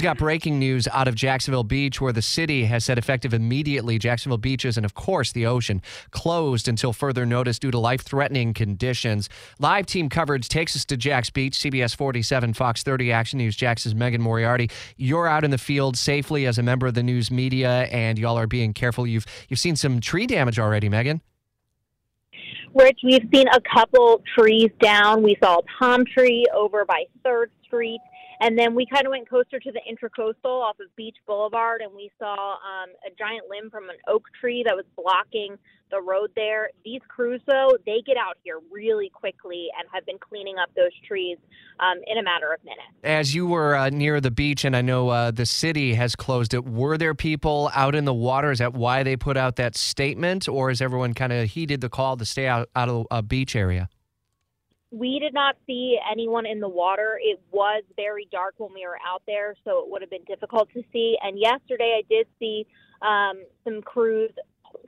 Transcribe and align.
Got 0.00 0.16
breaking 0.16 0.58
news 0.58 0.88
out 0.88 1.08
of 1.08 1.14
Jacksonville 1.14 1.62
Beach, 1.62 2.00
where 2.00 2.12
the 2.12 2.22
city 2.22 2.64
has 2.64 2.86
said 2.86 2.96
effective 2.96 3.34
immediately 3.34 3.98
Jacksonville 3.98 4.38
beaches 4.38 4.78
and, 4.78 4.86
of 4.86 4.94
course, 4.94 5.30
the 5.32 5.44
ocean 5.44 5.82
closed 6.10 6.68
until 6.68 6.94
further 6.94 7.26
notice 7.26 7.58
due 7.58 7.70
to 7.70 7.78
life 7.78 8.00
threatening 8.00 8.54
conditions. 8.54 9.28
Live 9.58 9.84
team 9.84 10.08
coverage 10.08 10.48
takes 10.48 10.74
us 10.74 10.86
to 10.86 10.96
Jax 10.96 11.28
Beach, 11.28 11.52
CBS 11.52 11.94
47, 11.94 12.54
Fox 12.54 12.82
30 12.82 13.12
Action 13.12 13.36
News. 13.36 13.54
Jax's 13.56 13.94
Megan 13.94 14.22
Moriarty. 14.22 14.70
You're 14.96 15.26
out 15.26 15.44
in 15.44 15.50
the 15.50 15.58
field 15.58 15.98
safely 15.98 16.46
as 16.46 16.56
a 16.56 16.62
member 16.62 16.86
of 16.86 16.94
the 16.94 17.02
news 17.02 17.30
media, 17.30 17.82
and 17.90 18.18
y'all 18.18 18.38
are 18.38 18.46
being 18.46 18.72
careful. 18.72 19.06
You've 19.06 19.26
you've 19.50 19.60
seen 19.60 19.76
some 19.76 20.00
tree 20.00 20.26
damage 20.26 20.58
already, 20.58 20.88
Megan. 20.88 21.20
Rich, 22.74 23.00
we've 23.04 23.28
seen 23.34 23.48
a 23.48 23.60
couple 23.60 24.22
trees 24.38 24.70
down. 24.80 25.22
We 25.22 25.36
saw 25.42 25.58
a 25.58 25.62
palm 25.78 26.04
tree 26.06 26.46
over 26.54 26.86
by 26.86 27.04
Third 27.22 27.50
Street. 27.64 28.00
And 28.40 28.58
then 28.58 28.74
we 28.74 28.86
kind 28.86 29.06
of 29.06 29.10
went 29.10 29.28
coaster 29.28 29.60
to 29.60 29.70
the 29.70 29.80
Intracoastal 29.80 30.62
off 30.62 30.80
of 30.80 30.94
Beach 30.96 31.16
Boulevard, 31.26 31.82
and 31.82 31.94
we 31.94 32.10
saw 32.18 32.54
um, 32.54 32.90
a 33.06 33.14
giant 33.18 33.44
limb 33.50 33.70
from 33.70 33.90
an 33.90 33.96
oak 34.08 34.24
tree 34.40 34.62
that 34.66 34.74
was 34.74 34.86
blocking 34.96 35.58
the 35.90 36.00
road 36.00 36.30
there. 36.34 36.70
These 36.84 37.00
crews, 37.08 37.42
though, 37.46 37.76
they 37.84 38.00
get 38.06 38.16
out 38.16 38.38
here 38.42 38.60
really 38.70 39.10
quickly 39.10 39.68
and 39.78 39.86
have 39.92 40.06
been 40.06 40.18
cleaning 40.18 40.56
up 40.56 40.70
those 40.74 40.92
trees 41.06 41.36
um, 41.80 41.98
in 42.06 42.16
a 42.16 42.22
matter 42.22 42.52
of 42.52 42.64
minutes. 42.64 42.88
As 43.04 43.34
you 43.34 43.46
were 43.46 43.74
uh, 43.74 43.90
near 43.90 44.20
the 44.20 44.30
beach, 44.30 44.64
and 44.64 44.74
I 44.74 44.80
know 44.80 45.08
uh, 45.08 45.30
the 45.32 45.46
city 45.46 45.94
has 45.94 46.16
closed 46.16 46.54
it, 46.54 46.64
were 46.64 46.96
there 46.96 47.14
people 47.14 47.70
out 47.74 47.94
in 47.94 48.06
the 48.06 48.14
water? 48.14 48.50
Is 48.50 48.60
that 48.60 48.72
why 48.72 49.02
they 49.02 49.16
put 49.16 49.36
out 49.36 49.56
that 49.56 49.76
statement, 49.76 50.48
or 50.48 50.70
has 50.70 50.80
everyone 50.80 51.12
kind 51.12 51.32
of 51.32 51.50
heeded 51.50 51.82
the 51.82 51.90
call 51.90 52.16
to 52.16 52.24
stay 52.24 52.46
out, 52.46 52.70
out 52.74 52.88
of 52.88 53.06
a 53.10 53.22
beach 53.22 53.54
area? 53.54 53.90
We 54.90 55.18
did 55.20 55.32
not 55.32 55.56
see 55.66 55.98
anyone 56.10 56.46
in 56.46 56.60
the 56.60 56.68
water. 56.68 57.18
It 57.22 57.40
was 57.52 57.82
very 57.96 58.28
dark 58.32 58.54
when 58.58 58.72
we 58.74 58.84
were 58.86 58.98
out 59.06 59.22
there, 59.26 59.54
so 59.64 59.78
it 59.80 59.90
would 59.90 60.02
have 60.02 60.10
been 60.10 60.24
difficult 60.24 60.68
to 60.74 60.82
see. 60.92 61.16
And 61.22 61.38
yesterday, 61.38 61.98
I 61.98 62.02
did 62.08 62.26
see 62.38 62.66
um, 63.02 63.44
some 63.64 63.82
crews 63.82 64.32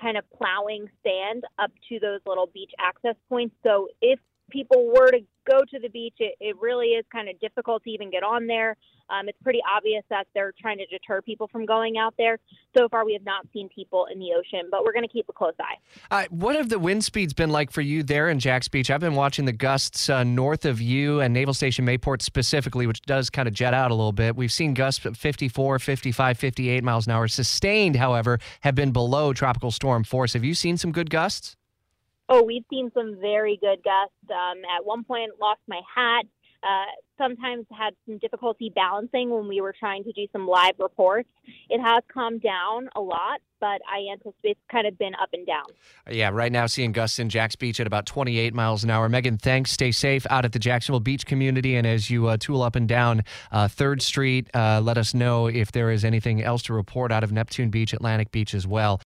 kind 0.00 0.16
of 0.16 0.24
plowing 0.30 0.88
sand 1.02 1.44
up 1.58 1.70
to 1.88 1.98
those 2.00 2.20
little 2.26 2.46
beach 2.46 2.72
access 2.78 3.14
points. 3.28 3.54
So 3.62 3.88
if 4.00 4.18
people 4.50 4.92
were 4.94 5.10
to 5.10 5.20
go 5.48 5.60
to 5.70 5.78
the 5.78 5.88
beach, 5.88 6.14
it, 6.18 6.34
it 6.40 6.56
really 6.60 6.88
is 6.88 7.04
kind 7.12 7.28
of 7.28 7.38
difficult 7.40 7.82
to 7.84 7.90
even 7.90 8.10
get 8.10 8.22
on 8.22 8.46
there. 8.46 8.76
Um, 9.10 9.28
it's 9.28 9.38
pretty 9.42 9.60
obvious 9.68 10.04
that 10.10 10.26
they're 10.34 10.52
trying 10.60 10.78
to 10.78 10.86
deter 10.86 11.20
people 11.20 11.48
from 11.48 11.66
going 11.66 11.98
out 11.98 12.14
there. 12.16 12.38
So 12.76 12.88
far, 12.88 13.04
we 13.04 13.12
have 13.14 13.24
not 13.24 13.46
seen 13.52 13.68
people 13.68 14.06
in 14.12 14.20
the 14.20 14.28
ocean, 14.36 14.68
but 14.70 14.84
we're 14.84 14.92
going 14.92 15.04
to 15.04 15.12
keep 15.12 15.28
a 15.28 15.32
close 15.32 15.54
eye. 15.60 15.76
Uh, 16.10 16.26
what 16.30 16.54
have 16.54 16.68
the 16.68 16.78
wind 16.78 17.02
speeds 17.02 17.32
been 17.32 17.50
like 17.50 17.72
for 17.72 17.80
you 17.80 18.02
there 18.02 18.28
in 18.28 18.38
Jax 18.38 18.68
Beach? 18.68 18.90
I've 18.90 19.00
been 19.00 19.16
watching 19.16 19.46
the 19.46 19.52
gusts 19.52 20.08
uh, 20.08 20.22
north 20.22 20.64
of 20.64 20.80
you 20.80 21.20
and 21.20 21.34
Naval 21.34 21.54
Station 21.54 21.84
Mayport 21.84 22.22
specifically, 22.22 22.86
which 22.86 23.02
does 23.02 23.30
kind 23.30 23.48
of 23.48 23.54
jet 23.54 23.74
out 23.74 23.90
a 23.90 23.94
little 23.94 24.12
bit. 24.12 24.36
We've 24.36 24.52
seen 24.52 24.74
gusts 24.74 25.04
of 25.04 25.16
54, 25.16 25.80
55, 25.80 26.38
58 26.38 26.84
miles 26.84 27.06
an 27.06 27.12
hour. 27.12 27.26
Sustained, 27.26 27.96
however, 27.96 28.38
have 28.60 28.76
been 28.76 28.92
below 28.92 29.32
tropical 29.32 29.72
storm 29.72 30.04
force. 30.04 30.34
Have 30.34 30.44
you 30.44 30.54
seen 30.54 30.76
some 30.76 30.92
good 30.92 31.10
gusts? 31.10 31.56
Oh, 32.32 32.44
we've 32.44 32.64
seen 32.70 32.92
some 32.94 33.16
very 33.20 33.58
good 33.60 33.82
gusts. 33.82 34.14
Um, 34.30 34.62
at 34.76 34.84
one 34.84 35.02
point, 35.02 35.32
lost 35.40 35.60
my 35.66 35.80
hat. 35.94 36.24
Uh, 36.62 36.84
sometimes 37.18 37.64
had 37.72 37.94
some 38.06 38.18
difficulty 38.18 38.70
balancing 38.74 39.30
when 39.30 39.48
we 39.48 39.60
were 39.60 39.74
trying 39.78 40.04
to 40.04 40.12
do 40.12 40.26
some 40.30 40.46
live 40.46 40.74
reports. 40.78 41.28
It 41.68 41.80
has 41.80 42.02
calmed 42.12 42.42
down 42.42 42.88
a 42.96 43.00
lot, 43.00 43.40
but 43.60 43.80
I 43.88 44.10
anticipate 44.12 44.52
it's 44.52 44.60
kind 44.70 44.86
of 44.86 44.98
been 44.98 45.14
up 45.20 45.28
and 45.32 45.46
down. 45.46 45.64
Yeah, 46.10 46.30
right 46.32 46.50
now 46.50 46.66
seeing 46.66 46.92
gusts 46.92 47.18
in 47.18 47.28
Jax 47.28 47.56
Beach 47.56 47.78
at 47.80 47.86
about 47.86 48.06
28 48.06 48.54
miles 48.54 48.84
an 48.84 48.90
hour. 48.90 49.08
Megan, 49.08 49.38
thanks. 49.38 49.70
Stay 49.70 49.92
safe 49.92 50.26
out 50.30 50.44
at 50.44 50.52
the 50.52 50.58
Jacksonville 50.58 51.00
Beach 51.00 51.26
community. 51.26 51.76
And 51.76 51.86
as 51.86 52.10
you 52.10 52.26
uh, 52.26 52.36
tool 52.38 52.62
up 52.62 52.74
and 52.74 52.88
down 52.88 53.22
uh, 53.52 53.68
3rd 53.68 54.02
Street, 54.02 54.48
uh, 54.54 54.80
let 54.82 54.98
us 54.98 55.14
know 55.14 55.46
if 55.46 55.72
there 55.72 55.90
is 55.90 56.04
anything 56.04 56.42
else 56.42 56.62
to 56.64 56.74
report 56.74 57.12
out 57.12 57.22
of 57.22 57.32
Neptune 57.32 57.70
Beach, 57.70 57.92
Atlantic 57.92 58.32
Beach 58.32 58.54
as 58.54 58.66
well. 58.66 58.98